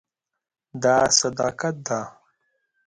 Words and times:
دا 0.83 0.95
صداقت 1.19 1.75
ده. 1.87 1.99